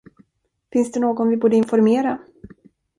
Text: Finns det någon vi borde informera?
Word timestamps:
Finns 0.71 0.91
det 0.91 0.99
någon 0.99 1.29
vi 1.29 1.37
borde 1.37 1.55
informera? 1.55 2.19